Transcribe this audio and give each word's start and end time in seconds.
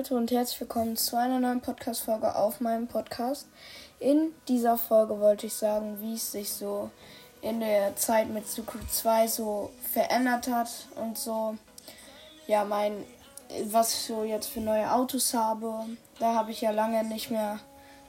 Leute 0.00 0.14
und 0.14 0.30
herzlich 0.30 0.58
willkommen 0.62 0.96
zu 0.96 1.18
einer 1.18 1.38
neuen 1.40 1.60
Podcast-Folge 1.60 2.34
auf 2.34 2.62
meinem 2.62 2.86
Podcast. 2.86 3.46
In 3.98 4.32
dieser 4.48 4.78
Folge 4.78 5.20
wollte 5.20 5.46
ich 5.46 5.52
sagen, 5.52 5.98
wie 6.00 6.14
es 6.14 6.32
sich 6.32 6.50
so 6.50 6.90
in 7.42 7.60
der 7.60 7.94
Zeit 7.96 8.30
mit 8.30 8.48
Sucru 8.48 8.78
2 8.90 9.26
so 9.26 9.70
verändert 9.92 10.48
hat 10.48 10.70
und 10.96 11.18
so. 11.18 11.54
Ja, 12.46 12.64
mein, 12.64 13.04
was 13.64 13.92
ich 13.92 14.00
so 14.06 14.24
jetzt 14.24 14.46
für 14.46 14.62
neue 14.62 14.90
Autos 14.90 15.34
habe. 15.34 15.84
Da 16.18 16.34
habe 16.34 16.50
ich 16.52 16.62
ja 16.62 16.70
lange 16.70 17.04
nicht 17.04 17.30
mehr 17.30 17.60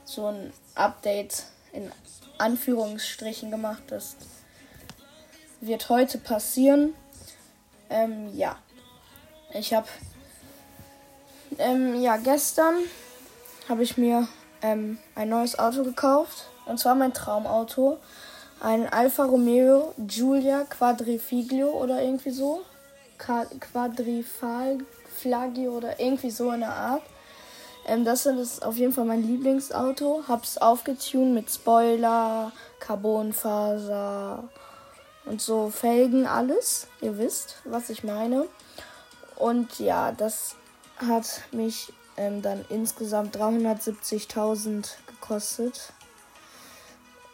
so 0.06 0.28
ein 0.28 0.50
Update 0.74 1.44
in 1.74 1.92
Anführungsstrichen 2.38 3.50
gemacht. 3.50 3.82
Das 3.88 4.16
wird 5.60 5.90
heute 5.90 6.16
passieren. 6.16 6.94
Ähm, 7.90 8.34
ja. 8.34 8.56
Ich 9.52 9.74
habe 9.74 9.88
ähm, 11.62 12.02
ja, 12.02 12.16
gestern 12.16 12.74
habe 13.68 13.82
ich 13.82 13.96
mir 13.96 14.28
ähm, 14.62 14.98
ein 15.14 15.28
neues 15.28 15.58
Auto 15.58 15.82
gekauft. 15.82 16.46
Und 16.66 16.78
zwar 16.78 16.94
mein 16.94 17.12
Traumauto. 17.12 17.98
Ein 18.60 18.92
Alfa 18.92 19.24
Romeo 19.24 19.92
Giulia 19.98 20.64
Quadrifiglio 20.64 21.70
oder 21.70 22.02
irgendwie 22.02 22.30
so. 22.30 22.62
Quadriflagio 23.18 25.72
oder 25.72 26.00
irgendwie 26.00 26.30
so 26.30 26.50
in 26.52 26.60
der 26.60 26.74
Art. 26.74 27.02
Ähm, 27.86 28.04
das 28.04 28.26
ist 28.26 28.64
auf 28.64 28.76
jeden 28.76 28.92
Fall 28.92 29.04
mein 29.04 29.22
Lieblingsauto. 29.22 30.24
Hab's 30.28 30.58
aufgetunt 30.58 31.34
mit 31.34 31.50
Spoiler, 31.50 32.52
Carbonfaser 32.78 34.44
und 35.24 35.40
so 35.40 35.70
Felgen, 35.70 36.26
alles. 36.26 36.86
Ihr 37.00 37.18
wisst, 37.18 37.56
was 37.64 37.90
ich 37.90 38.04
meine. 38.04 38.46
Und 39.36 39.80
ja, 39.80 40.12
das 40.12 40.54
hat 41.06 41.42
mich 41.52 41.92
ähm, 42.16 42.42
dann 42.42 42.64
insgesamt 42.68 43.36
370.000 43.36 44.88
gekostet. 45.06 45.92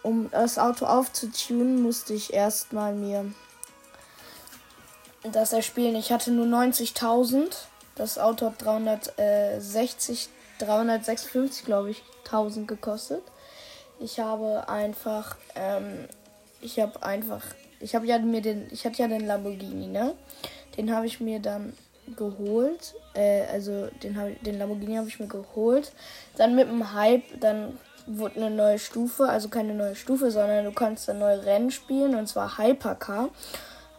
Um 0.03 0.31
das 0.31 0.59
Auto 0.59 0.87
aufzutunen, 0.87 1.83
musste 1.83 2.15
ich 2.15 2.33
erstmal 2.33 2.95
mir 2.95 3.33
das 5.33 5.53
erspielen. 5.53 5.97
Ich 5.97 6.13
hatte 6.13 6.31
nur 6.31 6.47
90.000. 6.47 7.51
Das 7.97 8.19
Auto 8.19 8.47
hat 8.47 8.63
360, 8.65 10.29
356, 10.61 11.65
glaube 11.65 11.91
ich, 11.91 12.03
1000 12.27 12.69
gekostet. 12.69 13.23
Ich 13.99 14.21
habe 14.21 14.69
einfach, 14.69 15.37
ähm, 15.57 16.07
ich 16.61 16.79
habe 16.79 17.03
einfach, 17.03 17.43
ich 17.81 17.97
habe 17.97 18.07
ja 18.07 18.19
mir 18.21 18.41
den, 18.41 18.69
ich 18.71 18.87
hatte 18.87 19.03
ja 19.03 19.09
den 19.09 19.27
Lamborghini, 19.27 19.89
ne? 19.89 20.15
Den 20.77 20.95
habe 20.95 21.07
ich 21.07 21.19
mir 21.19 21.41
dann 21.41 21.73
geholt. 22.17 22.95
Äh, 23.15 23.43
also 23.53 23.89
den, 24.03 24.17
hab, 24.17 24.29
den 24.43 24.59
Lamborghini 24.59 24.97
habe 24.97 25.09
ich 25.09 25.21
mir 25.21 25.27
geholt. 25.27 25.93
Dann 26.37 26.55
mit 26.55 26.69
dem 26.69 26.93
Hype, 26.93 27.41
dann 27.41 27.79
wurde 28.07 28.37
eine 28.37 28.51
neue 28.51 28.79
Stufe, 28.79 29.29
also 29.29 29.49
keine 29.49 29.75
neue 29.75 29.95
Stufe, 29.95 30.31
sondern 30.31 30.65
du 30.65 30.73
kannst 30.73 31.09
dann 31.09 31.19
neue 31.19 31.45
Rennen 31.45 31.71
spielen 31.71 32.15
und 32.15 32.27
zwar 32.27 32.59
Hypercar. 32.59 33.29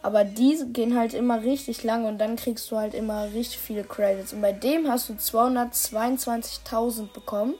Aber 0.02 0.24
diese 0.24 0.68
gehen 0.68 0.98
halt 0.98 1.12
immer 1.12 1.42
richtig 1.42 1.84
lang 1.84 2.06
und 2.06 2.18
dann 2.18 2.36
kriegst 2.36 2.70
du 2.70 2.76
halt 2.76 2.94
immer 2.94 3.24
richtig 3.24 3.58
viele 3.58 3.84
Credits. 3.84 4.32
Und 4.32 4.40
bei 4.40 4.52
dem 4.52 4.88
hast 4.88 5.10
du 5.10 5.12
222.000 5.12 7.12
bekommen. 7.12 7.54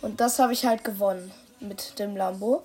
Und 0.00 0.20
das 0.20 0.38
habe 0.38 0.52
ich 0.52 0.64
halt 0.64 0.84
gewonnen 0.84 1.30
mit 1.60 1.98
dem 1.98 2.16
Lambo. 2.16 2.64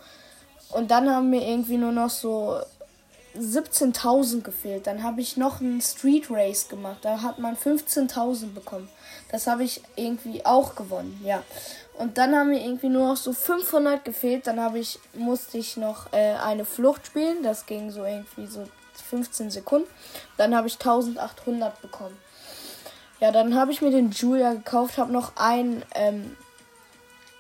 Und 0.71 0.91
dann 0.91 1.09
haben 1.09 1.29
mir 1.29 1.45
irgendwie 1.45 1.77
nur 1.77 1.91
noch 1.91 2.09
so 2.09 2.59
17.000 3.37 4.41
gefehlt. 4.41 4.87
Dann 4.87 5.03
habe 5.03 5.21
ich 5.21 5.37
noch 5.37 5.61
einen 5.61 5.81
Street 5.81 6.29
Race 6.29 6.67
gemacht. 6.67 6.99
Da 7.01 7.21
hat 7.21 7.39
man 7.39 7.55
15.000 7.55 8.53
bekommen. 8.53 8.89
Das 9.31 9.47
habe 9.47 9.63
ich 9.63 9.81
irgendwie 9.95 10.45
auch 10.45 10.75
gewonnen, 10.75 11.21
ja. 11.23 11.43
Und 11.97 12.17
dann 12.17 12.35
haben 12.35 12.49
mir 12.49 12.63
irgendwie 12.63 12.89
nur 12.89 13.09
noch 13.09 13.17
so 13.17 13.33
500 13.33 14.03
gefehlt. 14.05 14.47
Dann 14.47 14.59
habe 14.59 14.79
ich 14.79 14.99
musste 15.13 15.57
ich 15.57 15.77
noch 15.77 16.11
äh, 16.13 16.33
eine 16.35 16.65
Flucht 16.65 17.07
spielen. 17.07 17.43
Das 17.43 17.65
ging 17.65 17.91
so 17.91 18.03
irgendwie 18.05 18.47
so 18.47 18.67
15 19.09 19.51
Sekunden. 19.51 19.87
Dann 20.37 20.55
habe 20.55 20.67
ich 20.67 20.75
1800 20.75 21.81
bekommen. 21.81 22.17
Ja, 23.19 23.31
dann 23.31 23.55
habe 23.55 23.71
ich 23.71 23.81
mir 23.81 23.91
den 23.91 24.11
Julia 24.11 24.53
gekauft, 24.53 24.97
habe 24.97 25.11
noch 25.11 25.33
ein 25.35 25.83
ähm, 25.93 26.37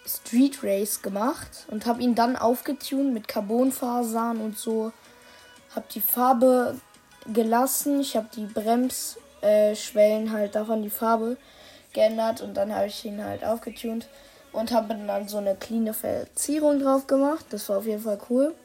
Street 0.05 0.61
Race 0.61 1.01
gemacht 1.01 1.65
und 1.69 1.85
habe 1.85 2.01
ihn 2.01 2.15
dann 2.15 2.35
aufgetunt 2.35 3.13
mit 3.13 3.27
Carbonfasern 3.27 4.41
und 4.41 4.57
so 4.57 4.91
habe 5.75 5.85
die 5.93 6.01
Farbe 6.01 6.79
gelassen. 7.31 7.99
Ich 8.01 8.15
habe 8.15 8.27
die 8.35 8.45
Bremsschwellen 8.45 10.31
halt 10.31 10.55
davon 10.55 10.81
die 10.83 10.89
Farbe 10.89 11.37
geändert 11.93 12.41
und 12.41 12.55
dann 12.55 12.73
habe 12.73 12.87
ich 12.87 13.05
ihn 13.05 13.23
halt 13.23 13.43
aufgetunt 13.43 14.07
und 14.51 14.71
habe 14.71 14.95
dann 14.95 15.27
so 15.27 15.37
eine 15.37 15.55
cleane 15.55 15.93
Verzierung 15.93 16.79
drauf 16.79 17.07
gemacht. 17.07 17.45
Das 17.49 17.69
war 17.69 17.77
auf 17.79 17.85
jeden 17.85 18.01
Fall 18.01 18.19
cool. 18.29 18.55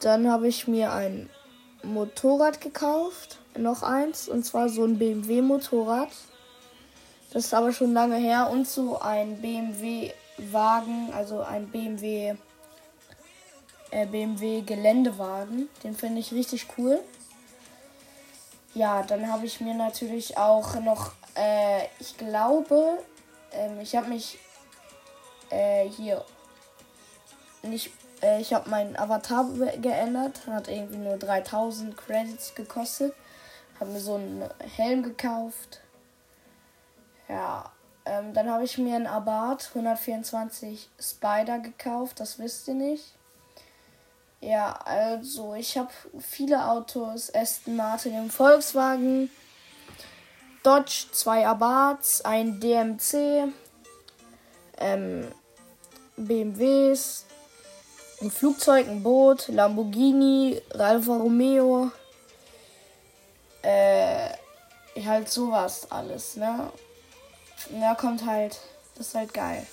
Dann 0.00 0.30
habe 0.30 0.48
ich 0.48 0.66
mir 0.66 0.92
ein 0.92 1.30
Motorrad 1.82 2.60
gekauft, 2.60 3.38
noch 3.56 3.82
eins 3.82 4.28
und 4.28 4.44
zwar 4.44 4.68
so 4.68 4.84
ein 4.84 4.98
BMW 4.98 5.40
Motorrad. 5.40 6.08
Das 7.32 7.46
ist 7.46 7.54
aber 7.54 7.72
schon 7.72 7.92
lange 7.92 8.16
her 8.16 8.50
und 8.50 8.66
so 8.68 8.98
ein 9.00 9.40
BMW 9.40 10.12
Wagen, 10.50 11.12
also 11.14 11.40
ein 11.40 11.68
BMW 11.68 12.34
äh, 13.94 14.06
BMW 14.06 14.62
Geländewagen. 14.62 15.68
Den 15.84 15.94
finde 15.94 16.20
ich 16.20 16.32
richtig 16.32 16.66
cool. 16.76 17.00
Ja, 18.74 19.02
dann 19.04 19.30
habe 19.30 19.46
ich 19.46 19.60
mir 19.60 19.74
natürlich 19.74 20.36
auch 20.36 20.80
noch, 20.80 21.12
äh, 21.36 21.84
ich 22.00 22.16
glaube, 22.16 22.98
ähm, 23.52 23.78
ich 23.80 23.94
habe 23.94 24.08
mich 24.08 24.38
äh, 25.50 25.88
hier 25.88 26.24
nicht, 27.62 27.92
äh, 28.20 28.40
ich 28.40 28.52
habe 28.52 28.68
meinen 28.68 28.96
Avatar 28.96 29.48
geändert, 29.80 30.44
hat 30.48 30.66
irgendwie 30.66 30.96
nur 30.96 31.16
3000 31.16 31.96
Credits 31.96 32.54
gekostet. 32.56 33.14
Habe 33.78 33.90
mir 33.90 34.00
so 34.00 34.16
einen 34.16 34.48
Helm 34.76 35.04
gekauft. 35.04 35.80
Ja, 37.28 37.70
ähm, 38.06 38.34
dann 38.34 38.50
habe 38.50 38.64
ich 38.64 38.76
mir 38.76 38.96
einen 38.96 39.06
Abarth 39.06 39.68
124 39.68 40.90
Spider 41.00 41.60
gekauft, 41.60 42.18
das 42.18 42.40
wisst 42.40 42.66
ihr 42.66 42.74
nicht. 42.74 43.14
Ja, 44.44 44.78
also 44.84 45.54
ich 45.54 45.78
habe 45.78 45.88
viele 46.20 46.68
Autos. 46.68 47.34
Aston 47.34 47.76
Martin 47.76 48.12
im 48.12 48.28
Volkswagen, 48.28 49.30
Dodge, 50.62 51.06
zwei 51.12 51.46
Abarths, 51.46 52.20
ein 52.20 52.60
DMC, 52.60 53.44
ähm, 54.76 55.32
BMWs, 56.18 57.24
ein 58.20 58.30
Flugzeug, 58.30 58.86
ein 58.86 59.02
Boot, 59.02 59.48
Lamborghini, 59.48 60.60
Alfa 60.78 61.16
Romeo, 61.16 61.90
äh, 63.62 64.28
halt 65.06 65.30
sowas 65.30 65.90
alles, 65.90 66.36
ne? 66.36 66.70
Da 67.70 67.94
kommt 67.94 68.26
halt, 68.26 68.60
das 68.96 69.06
ist 69.06 69.14
halt 69.14 69.32
geil. 69.32 69.66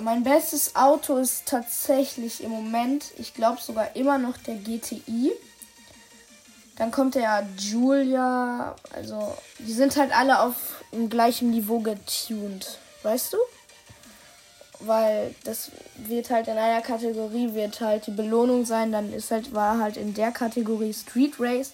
Mein 0.00 0.22
bestes 0.22 0.76
Auto 0.76 1.16
ist 1.16 1.46
tatsächlich 1.46 2.42
im 2.42 2.50
Moment, 2.50 3.06
ich 3.16 3.34
glaube 3.34 3.60
sogar 3.60 3.96
immer 3.96 4.18
noch 4.18 4.36
der 4.38 4.54
GTI. 4.54 5.32
Dann 6.76 6.92
kommt 6.92 7.16
der 7.16 7.46
Julia. 7.58 8.76
Also, 8.94 9.34
die 9.58 9.72
sind 9.72 9.96
halt 9.96 10.16
alle 10.16 10.40
auf 10.40 10.54
dem 10.92 11.10
gleichen 11.10 11.50
Niveau 11.50 11.80
getuned. 11.80 12.78
Weißt 13.02 13.32
du? 13.32 13.38
Weil 14.80 15.34
das 15.42 15.72
wird 15.96 16.30
halt 16.30 16.46
in 16.46 16.56
einer 16.56 16.80
Kategorie 16.82 17.52
wird 17.54 17.80
halt 17.80 18.06
die 18.06 18.12
Belohnung 18.12 18.64
sein. 18.64 18.92
Dann 18.92 19.12
ist 19.12 19.32
halt, 19.32 19.52
war 19.52 19.80
halt 19.80 19.96
in 19.96 20.14
der 20.14 20.30
Kategorie 20.30 20.94
Street 20.94 21.34
Race. 21.40 21.72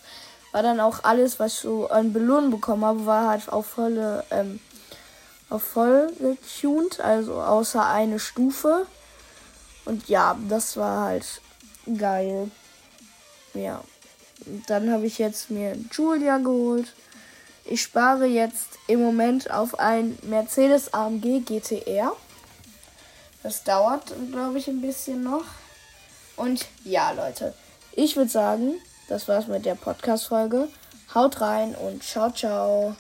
War 0.53 0.63
dann 0.63 0.81
auch 0.81 1.05
alles, 1.05 1.39
was 1.39 1.55
ich 1.55 1.61
so 1.61 1.89
an 1.89 2.15
Belohnung 2.15 2.51
bekommen 2.51 2.85
habe, 2.85 3.05
war 3.05 3.29
halt 3.29 3.49
auf 3.51 3.67
volle 3.67 4.25
ähm, 4.31 4.61
auf 5.55 5.63
voll 5.63 6.13
getuned, 6.19 7.01
also 7.01 7.41
außer 7.41 7.87
eine 7.87 8.19
Stufe. 8.19 8.87
Und 9.85 10.09
ja, 10.09 10.37
das 10.49 10.77
war 10.77 11.05
halt 11.05 11.41
geil. 11.99 12.51
Ja. 13.55 13.83
Dann 14.67 14.91
habe 14.91 15.07
ich 15.07 15.19
jetzt 15.19 15.51
mir 15.51 15.77
Julia 15.93 16.39
geholt. 16.39 16.93
Ich 17.65 17.83
spare 17.83 18.27
jetzt 18.27 18.79
im 18.89 19.01
Moment 19.01 19.51
auf 19.51 19.79
ein 19.79 20.19
Mercedes 20.23 20.93
AMG 20.93 21.41
GTR. 21.41 22.13
Das 23.43 23.63
dauert, 23.63 24.13
glaube 24.31 24.59
ich, 24.59 24.69
ein 24.69 24.81
bisschen 24.81 25.23
noch. 25.23 25.45
Und 26.37 26.67
ja, 26.85 27.13
Leute, 27.13 27.55
ich 27.93 28.17
würde 28.17 28.31
sagen, 28.31 28.75
das 29.09 29.29
war's 29.29 29.47
mit 29.47 29.65
der 29.65 29.77
Podcast-Folge. 29.77 30.69
Haut 31.15 31.41
rein 31.41 31.75
und 31.75 32.03
ciao, 32.03 32.31
ciao. 32.31 32.97